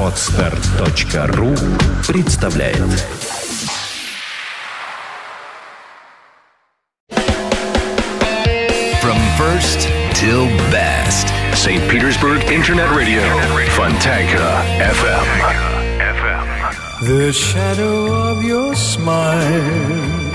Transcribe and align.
Отстар.ру 0.00 1.54
представляет 2.06 2.78
From 9.00 9.18
first 9.36 9.88
till 10.14 10.46
best 10.70 11.28
St. 11.54 11.82
Petersburg 11.90 12.42
Internet 12.50 12.90
Radio 12.90 13.22
Fontanka 13.76 14.62
FM 14.78 15.26
The 17.02 17.32
shadow 17.32 18.30
of 18.30 18.44
your 18.44 18.74
smile 18.74 20.28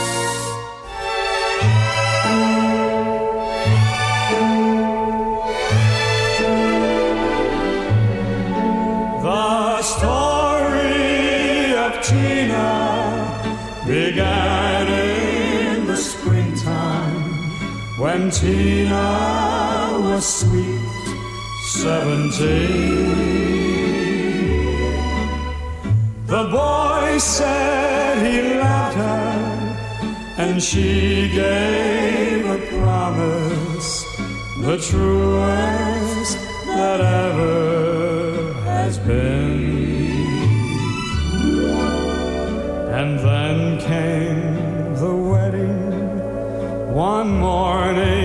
Tina 18.41 19.99
was 20.01 20.25
sweet 20.25 20.81
seventeen. 21.67 23.05
The 26.25 26.43
boy 26.49 27.19
said 27.19 28.25
he 28.25 28.57
loved 28.57 28.97
her, 28.97 29.29
and 30.39 30.59
she 30.59 31.29
gave 31.29 32.43
a 32.47 32.57
promise, 32.79 34.03
the 34.61 34.77
truest 34.89 36.37
that 36.65 36.99
ever 36.99 38.53
has 38.63 38.97
been. 38.97 39.61
And 42.99 43.19
then 43.19 43.79
came 43.81 44.95
the 44.95 45.13
wedding 45.31 45.79
one 46.91 47.29
morning 47.37 48.20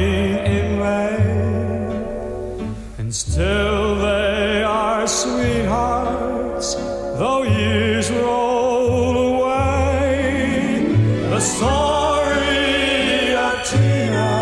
they 4.06 4.62
are 4.62 5.06
sweethearts, 5.06 6.74
though 7.20 7.42
years 7.42 8.10
roll 8.10 9.14
away. 9.32 10.86
The 11.30 11.40
story 11.40 13.34
of 13.46 13.56
Tina 13.70 14.34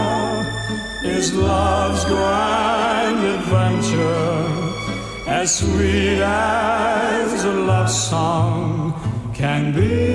is 1.05 1.35
love's 1.35 2.05
grand 2.05 3.21
adventure, 3.37 4.35
as 5.27 5.59
sweet 5.59 6.21
as 6.21 7.45
a 7.45 7.53
love 7.53 7.91
song 7.91 8.95
can 9.35 9.73
be. 9.73 10.14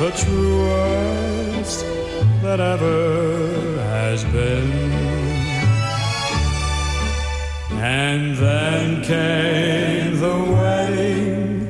The 0.00 0.10
truest 0.12 1.84
that 2.40 2.58
ever 2.58 3.76
has 3.82 4.24
been. 4.24 4.70
And 7.72 8.34
then 8.34 9.02
came 9.02 10.18
the 10.18 10.38
wedding 10.54 11.66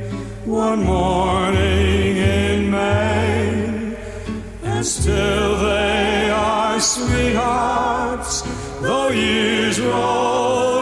one 0.47 0.85
morning 0.85 2.17
in 2.19 2.71
May. 2.71 3.97
And 4.63 4.87
still 4.87 5.59
they 5.59 6.31
are 6.31 6.79
sweethearts, 6.79 8.43
though 8.81 9.09
years 9.09 9.81
roll 9.81 10.80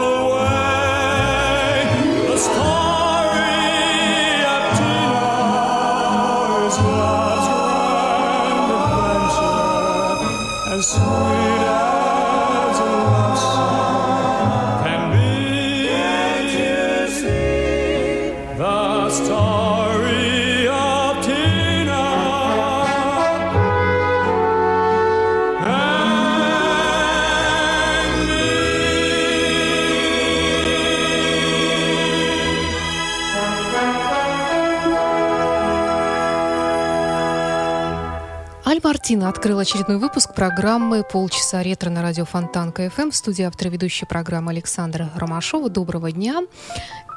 Аль 38.69 38.81
Мартина 38.83 39.29
открыл 39.29 39.57
очередной 39.57 39.97
выпуск 39.97 40.35
программы 40.35 41.03
«Полчаса 41.03 41.63
ретро» 41.63 41.89
на 41.89 42.03
радио 42.03 42.23
Фонтанка 42.23 42.91
ФМ. 42.91 43.09
В 43.09 43.15
студии 43.15 43.41
автор 43.41 43.69
ведущей 43.69 44.05
программы 44.05 44.51
Александра 44.51 45.09
Ромашова. 45.15 45.71
Доброго 45.71 46.11
дня. 46.11 46.43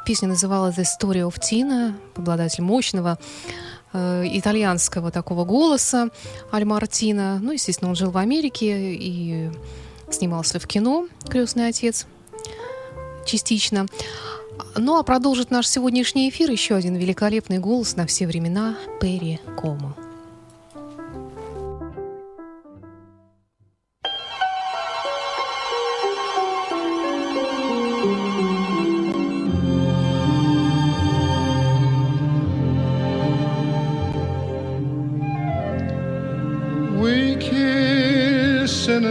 Песня 0.06 0.28
называлась 0.28 0.78
«The 0.78 0.84
Story 0.84 1.28
of 1.28 1.38
Tina», 1.38 1.94
обладатель 2.16 2.64
мощного 2.64 3.18
э, 3.92 4.24
итальянского 4.32 5.10
такого 5.10 5.44
голоса 5.44 6.08
Аль 6.54 6.64
Мартина. 6.64 7.38
Ну, 7.42 7.52
естественно, 7.52 7.90
он 7.90 7.96
жил 7.96 8.10
в 8.10 8.16
Америке 8.16 8.94
и 8.94 9.50
снимался 10.10 10.58
в 10.58 10.66
кино 10.66 11.06
«Крестный 11.28 11.68
отец» 11.68 12.06
частично. 13.26 13.84
Ну, 14.74 14.98
а 14.98 15.02
продолжит 15.02 15.50
наш 15.50 15.68
сегодняшний 15.68 16.30
эфир 16.30 16.50
еще 16.50 16.76
один 16.76 16.94
великолепный 16.94 17.58
голос 17.58 17.94
на 17.94 18.06
все 18.06 18.26
времена 18.26 18.74
Перри 19.02 19.38
Комо. 19.58 19.94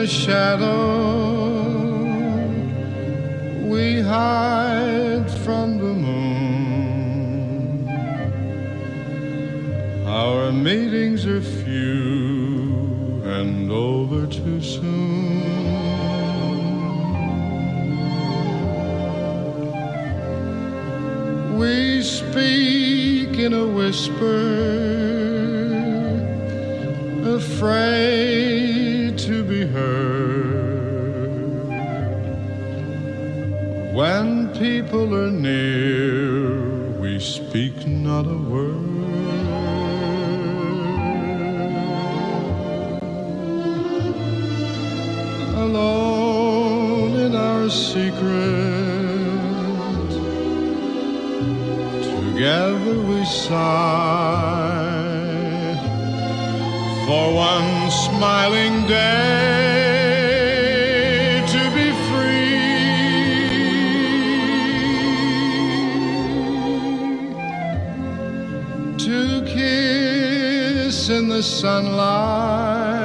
the 0.02 0.08
shadow 0.08 1.62
we 3.72 4.02
hide 4.02 5.30
from 5.46 5.78
the 5.78 5.94
moon. 6.06 7.88
Our 10.08 10.52
meetings 10.52 11.28
are 11.28 11.40
few 11.40 13.22
and 13.26 13.72
over 13.72 14.26
too 14.26 14.60
soon. 14.60 15.60
We 21.60 22.02
speak 22.02 23.38
in 23.38 23.54
a 23.54 23.68
whisper 23.68 24.81
not 37.86 38.26
a 38.28 38.38
word. 38.38 38.76
Alone 45.56 47.20
in 47.20 47.36
our 47.36 47.70
secret 47.70 48.12
together 52.04 53.00
we 53.10 53.26
sigh 53.26 53.72
for 57.06 57.34
one 57.34 57.92
smiling 57.92 58.88
day 58.88 59.41
the 71.42 71.48
sunlight 71.48 73.02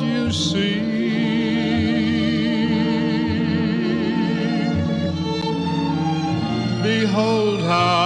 you 0.00 0.32
see. 0.32 0.80
Behold 6.82 7.60
how 7.60 8.03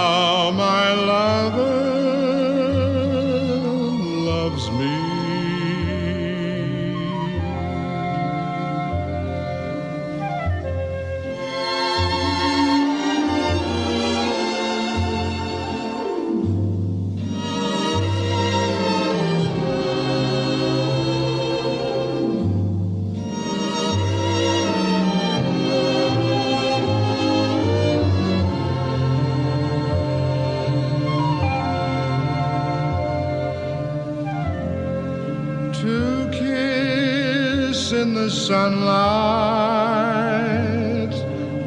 in 38.09 38.15
the 38.15 38.29
sunlight 38.29 38.89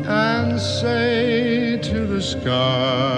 and 0.09 0.61
say 0.61 1.79
to 1.81 2.05
the 2.05 2.21
sky, 2.21 3.12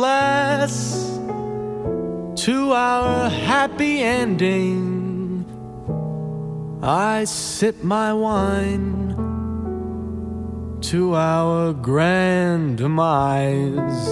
glass 0.00 0.72
to 2.34 2.72
our 2.72 3.28
happy 3.28 4.00
ending. 4.00 5.44
I 6.82 7.24
sip 7.24 7.82
my 7.82 8.14
wine 8.14 8.94
to 10.80 11.14
our 11.14 11.74
grand 11.74 12.78
demise. 12.78 14.06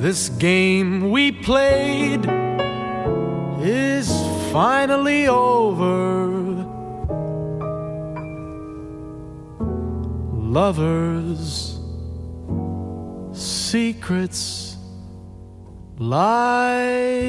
This 0.00 0.28
game 0.28 1.10
we 1.10 1.32
played 1.32 2.24
is 3.60 4.08
finally 4.52 5.26
over. 5.26 6.28
Lovers, 10.58 11.73
secrets, 13.34 14.76
lies. 15.98 17.24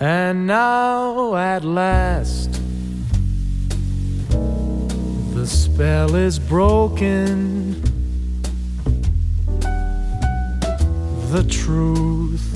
And 0.00 0.46
now 0.48 1.36
at 1.36 1.64
last 1.64 2.50
the 5.34 5.46
spell 5.46 6.16
is 6.16 6.38
broken. 6.38 7.80
The 11.30 11.44
truth 11.48 12.52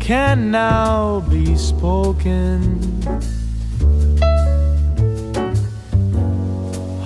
can 0.00 0.50
now 0.50 1.20
be 1.28 1.54
spoken. 1.56 3.35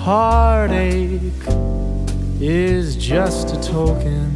Heartache 0.03 1.21
is 2.39 2.95
just 2.95 3.55
a 3.55 3.61
token. 3.61 4.33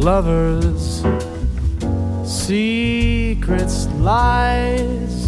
Lovers, 0.00 1.02
secrets, 2.24 3.86
lies. 3.98 5.25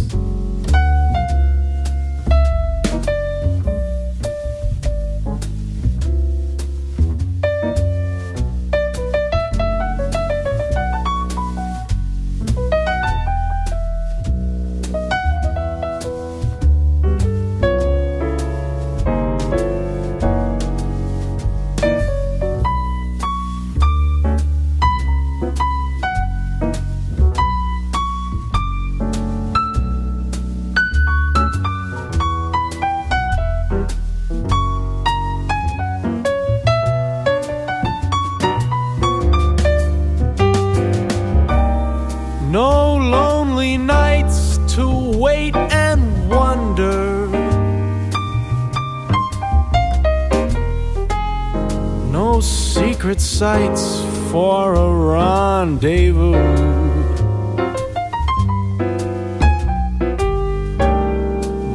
Secret 53.08 53.20
sights 53.22 54.02
for 54.30 54.74
a 54.74 54.92
rendezvous. 54.92 56.36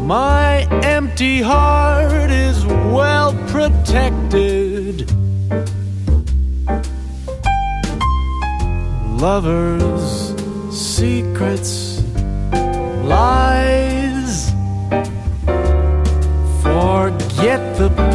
My 0.06 0.68
empty 0.84 1.42
heart 1.42 2.30
is 2.30 2.64
well 2.68 3.34
protected. 3.48 5.10
lovers, 9.20 10.36
secrets, 10.70 12.04
lies. 13.06 14.52
Forget 16.62 17.78
the 17.78 18.13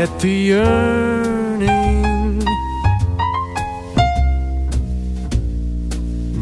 forget 0.00 0.20
the 0.20 0.30
yearning. 0.30 1.68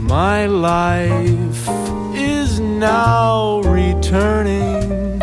My 0.06 0.46
life 0.46 1.68
is 2.14 2.60
now 2.60 3.60
returning. 3.62 5.18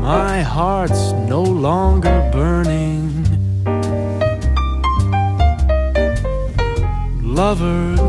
My 0.00 0.42
heart's 0.42 1.12
no 1.28 1.42
longer 1.42 2.18
burning. 2.32 3.06
Lovers, 7.22 8.05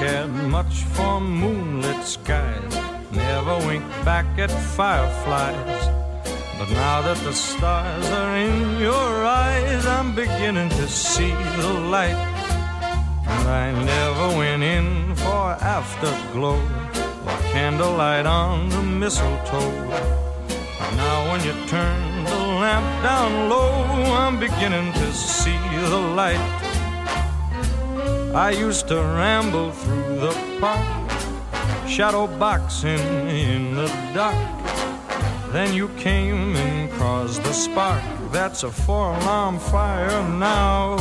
cared 0.00 0.32
much 0.48 0.84
for 0.94 1.20
moonlit 1.20 2.02
skies, 2.06 2.74
never 3.12 3.58
winked 3.66 3.90
back 4.02 4.24
at 4.38 4.50
fireflies. 4.50 5.82
But 6.58 6.70
now 6.70 7.02
that 7.02 7.18
the 7.18 7.34
stars 7.34 8.06
are 8.10 8.34
in 8.34 8.80
your 8.80 9.12
eyes, 9.44 9.84
I'm 9.84 10.14
beginning 10.14 10.70
to 10.70 10.88
see 10.88 11.34
the 11.60 11.72
light. 11.94 12.20
And 13.34 13.46
I 13.46 13.66
never 13.94 14.38
went 14.38 14.62
in 14.62 15.14
for 15.16 15.46
afterglow 15.76 16.60
or 17.26 17.38
candlelight 17.52 18.24
on 18.24 18.70
the 18.70 18.82
mistletoe. 18.82 19.86
But 20.78 20.92
now 20.96 21.30
when 21.30 21.44
you 21.44 21.52
turn 21.66 22.24
the 22.24 22.42
lamp 22.62 22.88
down 23.02 23.50
low, 23.50 23.70
I'm 24.22 24.40
beginning 24.40 24.94
to 24.94 25.12
see 25.12 25.60
the 25.92 26.02
light. 26.20 26.69
I 28.34 28.50
used 28.50 28.86
to 28.88 28.94
ramble 28.94 29.72
through 29.72 30.20
the 30.20 30.32
park, 30.60 31.10
shadow 31.88 32.28
boxing 32.28 33.00
in 33.28 33.74
the 33.74 33.88
dark. 34.14 34.36
Then 35.50 35.74
you 35.74 35.88
came 35.98 36.54
and 36.54 36.92
caused 36.92 37.42
the 37.42 37.52
spark. 37.52 38.04
That's 38.30 38.62
a 38.62 38.70
four 38.70 39.16
alarm 39.16 39.58
fire 39.58 40.22
now. 40.28 40.96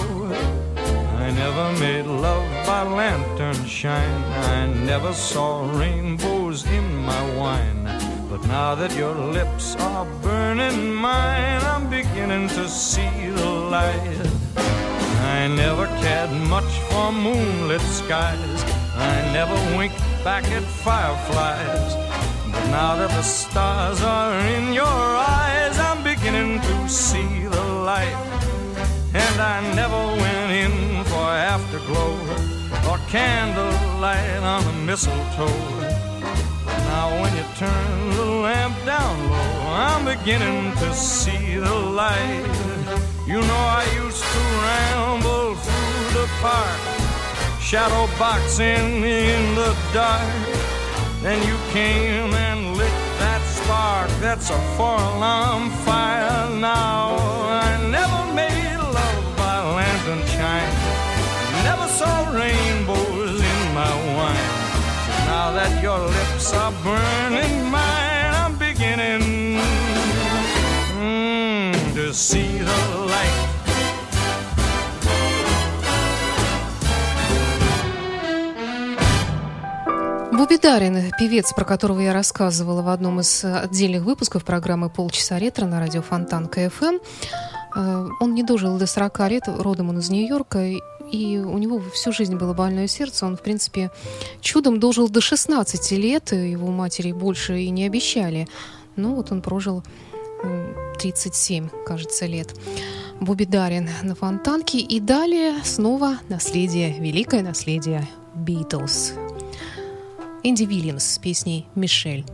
I 1.20 1.30
never 1.30 1.72
made 1.80 2.08
love 2.08 2.50
by 2.66 2.82
lantern 2.82 3.64
shine. 3.68 4.24
I 4.56 4.66
never 4.66 5.14
saw 5.14 5.72
rainbows 5.78 6.66
in 6.66 6.96
my 6.96 7.36
wine. 7.36 7.84
But 8.28 8.44
now 8.48 8.74
that 8.74 8.96
your 8.96 9.14
lips 9.14 9.76
are 9.76 10.06
burning 10.24 10.96
mine, 10.96 11.62
I'm 11.62 11.92
beginning 11.92 12.48
to 12.50 12.68
see 12.68 13.30
the 13.30 13.50
light. 13.50 14.69
I 15.40 15.48
never 15.48 15.88
cared 16.04 16.32
much 16.50 16.70
for 16.90 17.14
moonlit 17.14 17.80
skies. 17.80 18.62
I 18.94 19.32
never 19.32 19.56
winked 19.78 19.98
back 20.22 20.44
at 20.52 20.64
fireflies. 20.84 21.94
But 22.52 22.66
now 22.72 22.98
that 22.98 23.10
the 23.12 23.22
stars 23.22 24.02
are 24.02 24.38
in 24.56 24.74
your 24.74 25.00
eyes, 25.40 25.80
I'm 25.80 26.04
beginning 26.04 26.60
to 26.60 26.90
see 26.90 27.46
the 27.56 27.64
light. 27.90 28.20
And 29.14 29.36
I 29.40 29.58
never 29.76 30.02
went 30.22 30.52
in 30.64 31.06
for 31.06 31.30
afterglow 31.54 32.16
or 32.90 32.98
candlelight 33.08 34.44
on 34.44 34.66
the 34.66 34.78
mistletoe. 34.90 35.64
Now 36.92 37.08
when 37.22 37.32
you 37.38 37.46
turn 37.56 38.10
the 38.18 38.26
lamp 38.44 38.76
down 38.86 39.16
low, 39.32 39.54
I'm 39.88 40.04
beginning 40.04 40.76
to 40.82 40.94
see 40.94 41.56
the 41.56 41.76
light. 42.02 42.69
You 43.30 43.40
know 43.42 43.64
I 43.82 43.86
used 43.94 44.24
to 44.24 44.42
ramble 44.66 45.54
through 45.54 46.20
the 46.20 46.28
park, 46.42 46.80
shadow 47.62 48.10
boxing 48.18 49.04
in 49.04 49.54
the 49.54 49.78
dark. 49.94 50.34
Then 51.22 51.38
you 51.48 51.56
came 51.70 52.34
and 52.34 52.76
lit 52.76 52.98
that 53.22 53.42
spark. 53.46 54.10
That's 54.20 54.50
a 54.50 54.58
four 54.76 54.98
alarm 54.98 55.70
fire 55.86 56.50
now. 56.58 57.18
I 57.54 57.78
never 57.98 58.34
made 58.34 58.82
love 58.98 59.38
by 59.38 59.58
lantern 59.78 60.26
shine. 60.34 60.74
Never 61.70 61.88
saw 62.00 62.34
rainbows 62.34 63.38
in 63.54 63.62
my 63.78 63.94
wine. 64.18 64.50
Now 65.30 65.52
that 65.54 65.84
your 65.84 66.00
lips 66.00 66.52
are 66.52 66.74
burning 66.82 67.70
mine, 67.70 67.89
Бобби 80.50 80.62
Дарин, 80.62 81.12
певец, 81.20 81.54
про 81.54 81.64
которого 81.64 82.00
я 82.00 82.12
рассказывала 82.12 82.82
в 82.82 82.90
одном 82.90 83.20
из 83.20 83.46
отдельных 83.46 84.02
выпусков 84.02 84.44
программы 84.44 84.90
«Полчаса 84.90 85.38
ретро» 85.38 85.68
на 85.68 85.80
радио 85.80 86.02
Фонтан 86.02 86.48
КФМ. 86.48 86.96
Э, 87.76 88.08
Он 88.20 88.34
не 88.34 88.42
дожил 88.42 88.76
до 88.80 88.88
40 88.88 89.30
лет, 89.30 89.44
родом 89.48 89.90
он 89.90 90.00
из 90.00 90.10
Нью-Йорка, 90.10 90.72
и 91.12 91.38
у 91.38 91.56
него 91.60 91.80
всю 91.94 92.12
жизнь 92.12 92.36
было 92.36 92.56
больное 92.56 92.88
сердце. 92.88 93.28
Он, 93.28 93.38
в 93.38 93.42
принципе, 93.42 93.92
чудом 94.42 94.80
дожил 94.80 95.08
до 95.08 95.22
16 95.22 95.92
лет, 95.92 96.32
его 96.32 96.70
матери 96.70 97.12
больше 97.12 97.60
и 97.60 97.70
не 97.70 97.86
обещали. 97.86 98.48
Но 98.96 99.14
вот 99.14 99.32
он 99.32 99.44
прожил 99.44 99.84
м, 100.42 100.74
37, 100.98 101.70
кажется, 101.86 102.26
лет. 102.26 102.56
Бобби 103.20 103.44
Дарин 103.44 103.88
на 104.02 104.16
Фонтанке. 104.16 104.80
И 104.80 105.00
далее 105.00 105.64
снова 105.64 106.18
наследие, 106.28 107.00
великое 107.00 107.44
наследие 107.44 108.08
Битлз. 108.34 109.14
Энди 110.44 110.64
Вильямс 110.64 111.04
с 111.04 111.18
песней 111.20 111.68
«Мишель». 111.76 112.26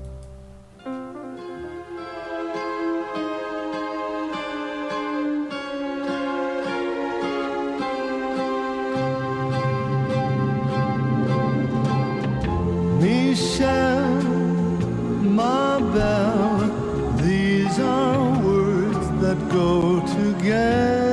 Belle, 15.96 17.16
these 17.22 17.80
are 17.80 18.44
words 18.44 19.08
that 19.22 19.38
go 19.50 20.02
together 20.02 21.05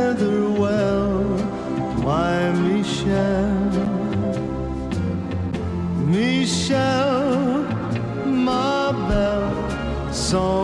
sans 10.33 10.62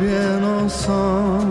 bien 0.00 0.42
ensemble. 0.42 1.49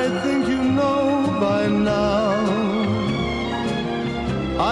I 0.00 0.04
think 0.22 0.42
you 0.48 0.62
know 0.78 1.02
by 1.40 1.62
now. 1.68 2.34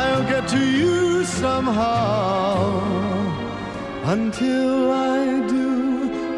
I'll 0.01 0.25
get 0.33 0.45
to 0.49 0.63
you 0.81 1.25
somehow. 1.25 2.55
Until 4.15 4.93
I 4.93 5.25
do, 5.57 5.69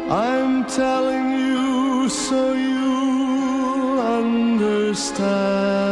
I'm 0.09 0.65
telling 0.65 1.27
you 1.31 2.09
so 2.09 2.53
you 2.53 3.99
understand. 4.19 5.86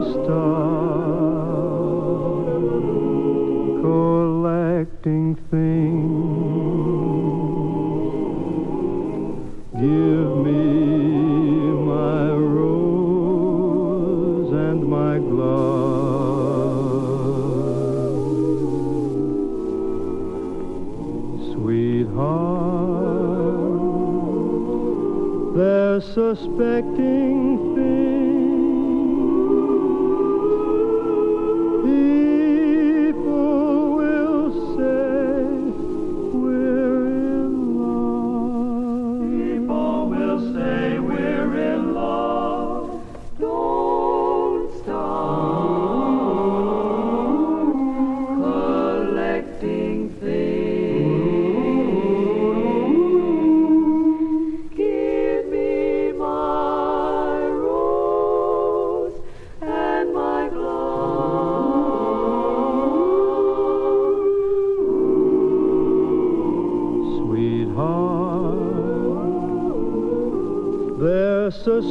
Stop 0.00 0.16
collecting 3.82 5.34
things. 5.50 6.06
Give 9.74 10.30
me 10.46 10.62
my 11.84 12.32
rose 12.32 14.52
and 14.52 14.86
my 14.86 15.18
glove. 15.18 15.50
Sweetheart, 21.52 22.36
they're 25.56 26.00
suspecting 26.00 27.49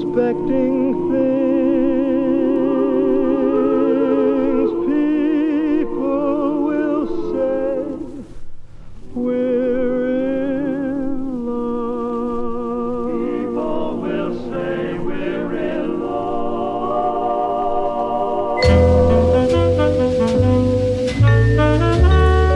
unsuspecting 0.09 1.13
things. 1.13 1.45
People 4.87 6.65
will 6.65 7.07
say 7.33 7.85
we're 9.13 10.07
in 10.09 11.45
love. 11.47 13.11
People 13.11 14.01
will 14.01 14.33
say 14.49 14.95
we're 14.99 15.55
in 15.55 16.01
love. 16.01 16.55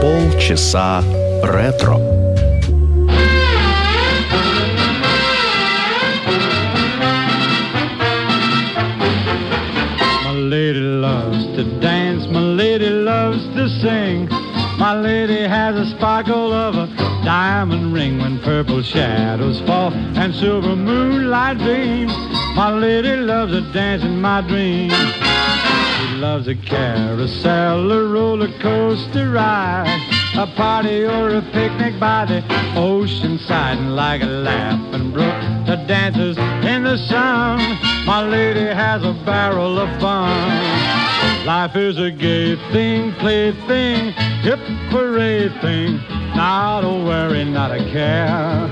Полчаса 0.01 1.03
ретро. 1.43 2.12
Purple 18.44 18.84
shadows 18.84 19.62
fall 19.62 19.94
and 19.94 20.36
silver 20.36 20.76
moonlight 20.76 21.60
beams. 21.60 22.12
My 22.56 22.72
lady 22.72 23.16
loves 23.16 23.54
a 23.54 23.62
dance 23.72 24.04
in 24.04 24.20
my 24.20 24.42
dreams. 24.42 24.94
She 24.94 26.16
loves 26.16 26.50
a 26.50 26.56
carousel, 26.56 27.90
a 27.90 28.10
roller 28.10 28.52
coaster 28.60 29.32
ride, 29.32 29.88
a 30.36 30.46
party 30.58 31.06
or 31.06 31.38
a 31.38 31.42
picnic 31.54 31.98
by 32.02 32.26
the 32.26 32.44
ocean 32.78 33.40
side, 33.40 33.78
and 33.78 33.96
like 33.96 34.22
a 34.22 34.26
laughing 34.26 35.12
brook, 35.12 35.34
the 35.66 35.78
dancers 35.88 36.38
in 36.38 36.84
the 36.84 36.98
sun. 36.98 37.60
My 38.06 38.28
lady 38.28 38.66
has 38.66 39.04
a 39.04 39.14
barrel 39.26 39.80
of 39.80 39.90
fun. 40.02 41.46
Life 41.46 41.78
is 41.78 41.98
a 41.98 42.12
gay 42.12 42.58
thing, 42.74 43.14
plaything, 43.14 44.12
hit 44.44 44.60
parade 44.92 45.54
thing, 45.62 46.00
not 46.36 46.84
a 46.84 46.90
worry, 46.90 47.44
not 47.46 47.72
a 47.72 47.80
care. 47.92 48.70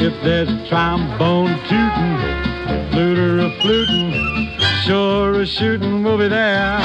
If 0.00 0.14
there's 0.22 0.48
a 0.48 0.68
trombone 0.68 1.54
tooting, 1.68 2.90
flute 2.90 3.18
or 3.18 3.40
a 3.40 3.50
fluting, 3.60 4.58
sure 4.84 5.40
as 5.40 5.50
shooting 5.50 6.02
we'll 6.02 6.18
be 6.18 6.28
there. 6.28 6.78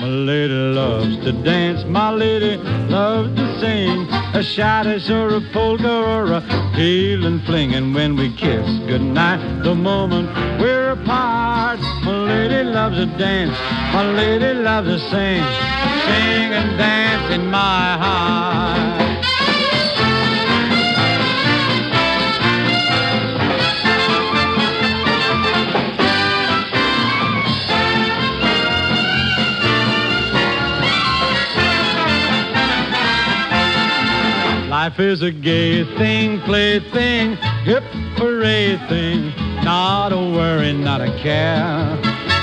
My 0.00 0.10
lady 0.10 0.52
loves 0.52 1.16
to 1.24 1.32
dance, 1.32 1.84
my 1.84 2.10
lady 2.10 2.56
loves 2.88 3.34
to 3.36 3.60
sing, 3.60 4.06
a 4.34 4.42
schottisch 4.42 5.08
or 5.10 5.36
a 5.36 5.40
polka 5.52 5.88
or 5.88 6.24
a 6.32 6.40
Highland 6.40 7.44
fling. 7.44 7.74
And 7.74 7.94
when 7.94 8.16
we 8.16 8.34
kiss 8.36 8.68
goodnight, 8.86 9.62
the 9.62 9.74
moment 9.74 10.28
we're 10.60 10.90
apart, 10.90 11.80
my 12.04 12.16
lady 12.16 12.64
loves 12.64 12.96
to 12.96 13.06
dance, 13.18 13.56
my 13.92 14.10
lady 14.12 14.54
loves 14.60 14.88
to 14.88 14.98
sing, 14.98 15.42
sing 16.06 16.52
and 16.52 16.78
dance 16.78 17.34
in 17.34 17.50
my 17.50 17.96
heart. 17.98 18.53
Life 34.94 35.06
is 35.06 35.22
a 35.22 35.32
gay 35.32 35.82
thing, 35.98 36.40
plaything, 36.42 37.34
hit 37.64 37.82
parade 38.16 38.78
thing, 38.88 39.34
not 39.64 40.12
a 40.12 40.16
worry, 40.16 40.72
not 40.72 41.00
a 41.00 41.10
care. 41.20 41.98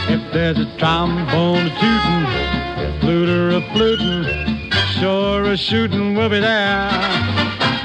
If 0.10 0.34
there's 0.34 0.60
a 0.60 0.66
trombone 0.78 1.70
tootin', 1.80 3.00
flute 3.00 3.30
a 3.30 3.62
flutin', 3.72 4.70
sure 5.00 5.46
a 5.46 5.56
shootin' 5.56 6.14
we'll 6.14 6.28
be 6.28 6.42
there. 6.42 6.92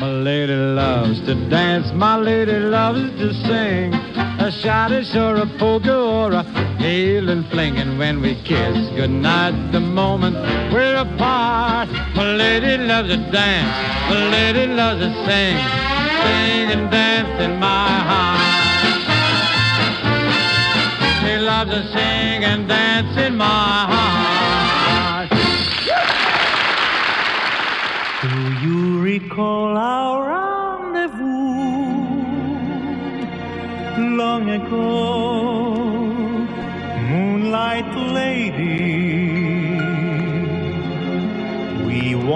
My 0.00 0.10
lady 0.10 0.56
loves 0.56 1.20
to 1.26 1.36
dance, 1.48 1.92
my 1.92 2.16
lady 2.16 2.58
loves 2.58 3.08
to 3.20 3.34
sing, 3.34 3.94
a 3.94 4.50
schottisch 4.50 5.14
or 5.14 5.36
a 5.36 5.46
polka 5.58 5.96
or 5.96 6.32
a 6.32 6.55
Highland 6.78 7.46
fling. 7.50 7.76
When 7.98 8.20
we 8.20 8.34
kiss 8.42 8.76
goodnight, 8.96 9.72
the 9.72 9.80
moment 9.80 10.36
we're 10.72 10.96
apart, 10.96 11.88
my 12.14 12.24
lady 12.34 12.76
loves 12.84 13.08
to 13.08 13.16
dance, 13.16 13.74
my 14.10 14.28
lady 14.28 14.66
loves 14.72 15.00
to 15.00 15.10
sing, 15.26 15.56
sing 16.22 16.70
and 16.74 16.90
dance 16.90 17.40
in 17.40 17.58
my 17.58 17.88
heart. 18.10 18.40
She 21.20 21.36
loves 21.38 21.70
to 21.70 21.82
sing 21.94 22.44
and 22.44 22.68
dance 22.68 23.16
in 23.26 23.36
my 23.36 23.46
heart. 23.92 25.30
Do 28.22 28.28
you 28.66 29.00
recall 29.00 29.76
our 29.76 30.16
rendezvous 30.92 31.36
long 34.16 34.48
ago, 34.50 35.25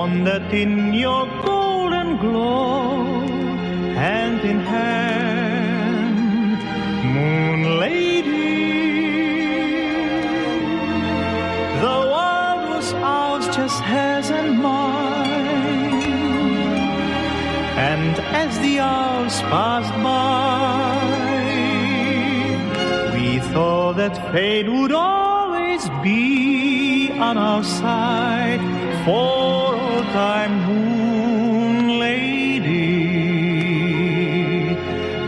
We 0.01 0.07
wandered 0.07 0.51
in 0.55 0.95
your 0.95 1.27
golden 1.45 2.17
glow, 2.17 3.05
hand 4.01 4.41
in 4.41 4.61
hand, 4.61 6.59
moon 7.05 7.79
lady. 7.79 8.63
The 11.85 11.99
world 12.13 12.63
was 12.71 12.95
ours 12.95 13.47
just 13.55 13.79
hers 13.83 14.31
and 14.31 14.59
mine. 14.63 15.93
And 17.93 18.19
as 18.43 18.59
the 18.61 18.81
hours 18.81 19.39
passed 19.53 19.95
by, 20.03 20.97
we 23.13 23.39
thought 23.53 23.97
that 23.99 24.17
fate 24.33 24.67
would 24.67 24.93
always 24.93 25.91
be 26.03 27.11
on 27.19 27.37
our 27.37 27.63
side 27.63 28.63
for 29.05 29.70
time, 30.13 30.55
moon 30.67 31.99
lady. 32.01 32.97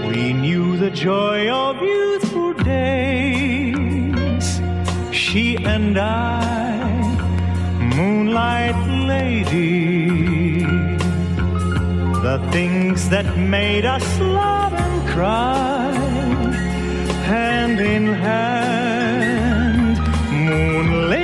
We 0.09 0.33
knew 0.33 0.77
the 0.77 0.90
joy 0.90 1.49
of 1.49 1.81
youthful 1.81 2.53
days, 2.55 4.47
she 5.12 5.57
and 5.57 5.97
I, 5.97 6.40
moonlight 7.97 8.81
lady. 9.07 10.64
The 12.27 12.38
things 12.51 13.09
that 13.11 13.27
made 13.38 13.85
us 13.85 14.07
love 14.21 14.73
and 14.73 15.09
cry, 15.14 15.92
hand 17.31 17.79
in 17.79 18.07
hand, 18.07 19.99
moon 20.47 21.09
lady. 21.11 21.21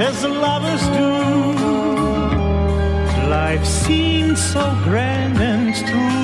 As 0.00 0.24
lovers 0.24 0.82
do. 0.98 1.10
Life 3.28 3.64
seemed 3.64 4.38
so 4.38 4.62
grand 4.84 5.38
and 5.38 5.74
true. 5.74 6.14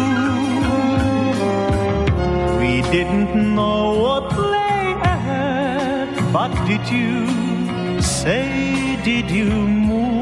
We 2.58 2.82
didn't 2.90 3.54
know 3.54 3.98
what 4.04 4.36
lay 4.36 4.92
ahead, 5.14 6.32
but 6.32 6.50
did 6.66 6.88
you 6.90 8.00
say, 8.02 8.98
did 9.04 9.30
you, 9.30 9.50
moon 9.50 10.19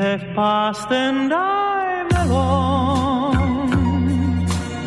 have 0.00 0.24
passed 0.34 0.90
and 0.90 1.30
I'm 1.30 2.08
alone, 2.24 3.68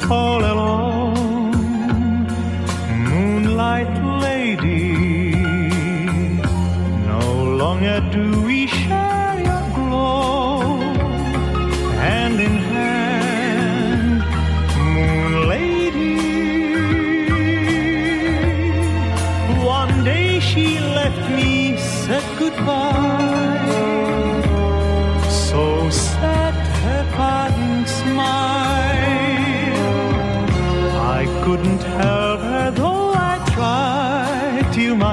all 0.10 0.44
alone, 0.54 1.54
moonlight 3.12 3.96
lady. 4.24 5.36
No 7.14 7.26
longer 7.62 8.00
do 8.12 8.33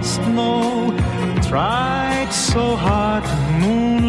must 0.01 0.23
know, 0.29 0.95
tried 1.43 2.31
so 2.33 2.75
hard, 2.75 3.23
moon 3.61 3.91
lady. 3.91 4.00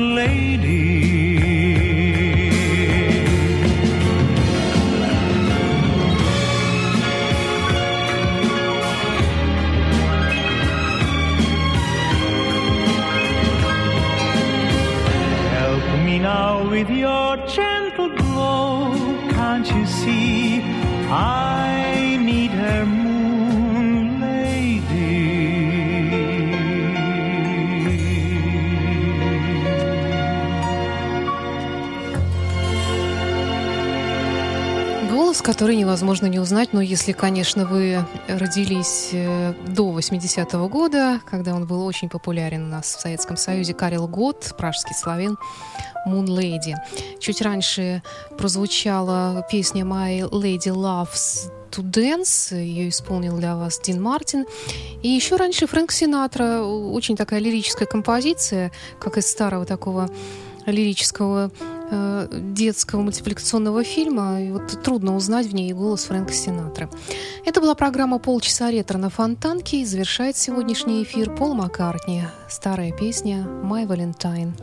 Невозможно 35.92 36.28
не 36.28 36.40
узнать, 36.40 36.72
но 36.72 36.80
если, 36.80 37.12
конечно, 37.12 37.66
вы 37.66 38.06
родились 38.30 39.10
э, 39.12 39.54
до 39.68 39.92
80-го 40.00 40.70
года, 40.70 41.20
когда 41.30 41.54
он 41.54 41.68
был 41.68 41.86
очень 41.86 42.08
популярен 42.08 42.64
у 42.64 42.68
нас 42.68 42.96
в 42.96 43.02
Советском 43.02 43.36
Союзе, 43.36 43.74
Карел 43.74 44.08
Гот, 44.08 44.56
пражский 44.58 44.96
славян, 44.96 45.38
Moon 46.08 46.28
Lady. 46.28 46.76
Чуть 47.20 47.42
раньше 47.42 48.02
прозвучала 48.38 49.46
песня 49.52 49.84
My 49.84 50.22
Lady 50.30 50.74
Loves 50.74 51.52
to 51.72 51.84
Dance. 51.84 52.56
Ее 52.56 52.88
исполнил 52.88 53.36
для 53.36 53.58
вас 53.58 53.78
Дин 53.82 54.02
Мартин. 54.02 54.46
И 55.04 55.10
еще 55.10 55.36
раньше 55.36 55.68
Фрэнк 55.68 55.92
Синатра. 55.92 56.62
Очень 56.62 57.18
такая 57.18 57.42
лирическая 57.42 57.86
композиция, 57.86 58.72
как 58.98 59.18
из 59.18 59.30
старого 59.30 59.66
такого 59.66 60.10
лирического 60.66 61.52
детского 61.92 63.02
мультипликационного 63.02 63.84
фильма. 63.84 64.42
И 64.42 64.52
вот 64.52 64.82
трудно 64.84 65.16
узнать 65.16 65.48
в 65.48 65.54
ней 65.54 65.74
голос 65.74 66.06
Фрэнка 66.06 66.34
Синатры. 66.34 66.90
Это 67.46 67.62
была 67.62 67.76
программа 67.76 68.20
«Полчаса 68.20 68.72
ретро» 68.72 68.98
на 68.98 69.10
Фонтанке. 69.10 69.82
И 69.82 69.86
завершает 69.86 70.38
сегодняшний 70.38 71.04
эфир 71.04 71.36
Пол 71.36 71.54
Маккартни. 71.54 72.24
Старая 72.50 72.92
песня 72.92 73.48
«My 73.64 73.86
Valentine». 73.86 74.54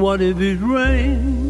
What 0.00 0.20
if 0.20 0.40
it 0.40 0.60
rained? 0.60 1.49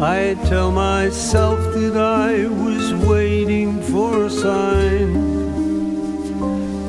I 0.00 0.36
tell 0.44 0.70
myself 0.70 1.58
that 1.74 1.96
I 1.96 2.46
was 2.46 2.94
waiting 3.08 3.82
for 3.82 4.26
a 4.26 4.30
sign. 4.30 5.12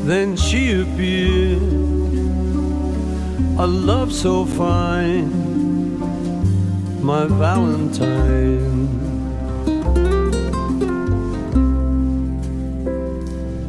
Then 0.05 0.35
she 0.37 0.79
appeared, 0.79 1.63
a 3.57 3.65
love 3.65 4.13
so 4.13 4.45
fine, 4.45 5.31
my 7.01 7.25
Valentine. 7.25 8.87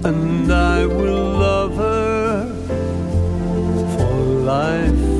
And 0.04 0.52
I 0.52 0.84
will 0.84 1.30
love 1.46 1.76
her 1.76 2.46
for 3.96 4.14
life. 4.44 5.19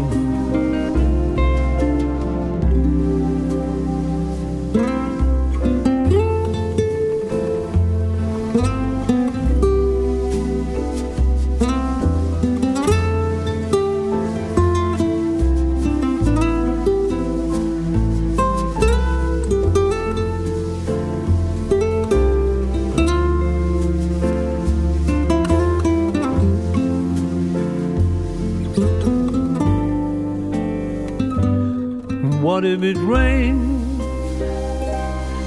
It 32.79 32.97
rained? 32.97 33.99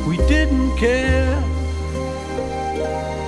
We 0.06 0.16
didn't 0.28 0.76
care. 0.76 1.42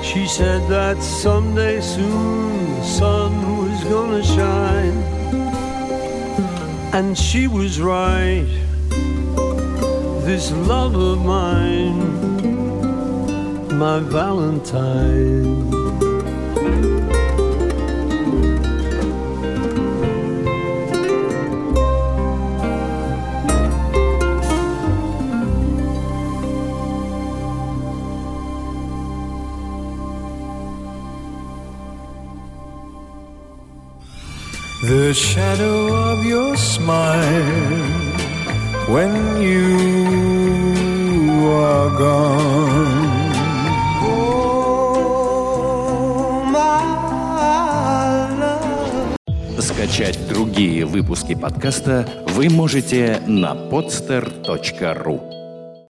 She 0.03 0.27
said 0.27 0.69
that 0.69 1.03
someday 1.03 1.81
soon 1.81 2.77
the 2.77 2.85
sun 2.85 3.33
was 3.59 3.85
gonna 3.85 4.23
shine. 4.23 4.99
And 6.93 7.17
she 7.17 7.49
was 7.49 7.81
right. 7.81 8.47
This 10.25 10.53
love 10.53 10.95
of 10.95 11.25
mine, 11.25 11.99
my 13.79 13.99
Valentine. 14.01 15.76
The 34.87 35.13
shadow 35.13 35.93
of 36.13 36.25
your 36.25 36.57
smile 36.57 37.91
when 38.87 39.43
you 39.43 39.75
are 41.51 41.91
gone. 41.99 43.11
Oh, 44.01 45.27
my 46.47 46.87
love. 48.39 49.17
Скачать 49.59 50.29
другие 50.29 50.85
выпуски 50.85 51.35
подкаста 51.35 52.07
вы 52.29 52.49
можете 52.49 53.21
на 53.27 53.55
podster.ru 53.57 55.36